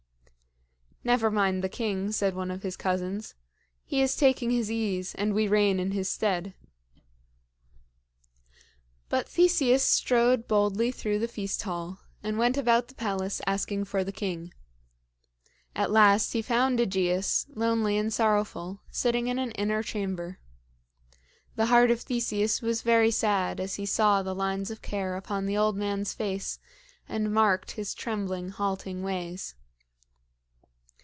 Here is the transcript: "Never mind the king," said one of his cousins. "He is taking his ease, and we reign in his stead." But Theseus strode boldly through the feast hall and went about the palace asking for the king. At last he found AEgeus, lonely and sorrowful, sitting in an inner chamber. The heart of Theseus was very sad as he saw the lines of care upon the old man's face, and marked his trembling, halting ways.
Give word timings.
"Never 1.03 1.31
mind 1.31 1.63
the 1.63 1.67
king," 1.67 2.11
said 2.11 2.35
one 2.35 2.51
of 2.51 2.61
his 2.61 2.77
cousins. 2.77 3.33
"He 3.83 4.01
is 4.03 4.15
taking 4.15 4.51
his 4.51 4.69
ease, 4.69 5.15
and 5.15 5.33
we 5.33 5.47
reign 5.47 5.79
in 5.79 5.93
his 5.93 6.07
stead." 6.07 6.53
But 9.09 9.27
Theseus 9.27 9.81
strode 9.81 10.47
boldly 10.47 10.91
through 10.91 11.17
the 11.17 11.27
feast 11.27 11.63
hall 11.63 12.01
and 12.21 12.37
went 12.37 12.55
about 12.55 12.87
the 12.87 12.93
palace 12.93 13.41
asking 13.47 13.85
for 13.85 14.03
the 14.03 14.11
king. 14.11 14.53
At 15.75 15.89
last 15.89 16.33
he 16.33 16.43
found 16.43 16.77
AEgeus, 16.79 17.47
lonely 17.55 17.97
and 17.97 18.13
sorrowful, 18.13 18.81
sitting 18.91 19.25
in 19.25 19.39
an 19.39 19.49
inner 19.53 19.81
chamber. 19.81 20.37
The 21.55 21.65
heart 21.65 21.89
of 21.89 22.01
Theseus 22.01 22.61
was 22.61 22.83
very 22.83 23.09
sad 23.09 23.59
as 23.59 23.73
he 23.75 23.87
saw 23.87 24.21
the 24.21 24.35
lines 24.35 24.69
of 24.69 24.83
care 24.83 25.15
upon 25.17 25.47
the 25.47 25.57
old 25.57 25.75
man's 25.75 26.13
face, 26.13 26.59
and 27.09 27.33
marked 27.33 27.71
his 27.71 27.95
trembling, 27.95 28.49
halting 28.49 29.01
ways. 29.01 29.55